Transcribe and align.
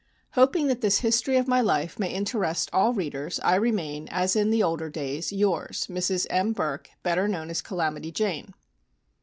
Hoping 0.31 0.65
that 0.65 0.81
this 0.81 1.01
history 1.01 1.37
of 1.37 1.47
my 1.47 1.61
life 1.61 1.99
may 1.99 2.11
interest 2.11 2.71
all 2.73 2.91
readers, 2.91 3.39
I 3.41 3.53
remain, 3.53 4.07
as 4.09 4.35
in 4.35 4.49
the 4.49 4.63
older 4.63 4.89
days, 4.89 5.31
"Yours, 5.31 5.85
"Mrs. 5.91 6.25
M. 6.31 6.53
Burk, 6.53 6.89
"Better 7.03 7.27
known 7.27 7.51
as 7.51 7.61
'Calamity 7.61 8.11
Jane.'" 8.11 8.51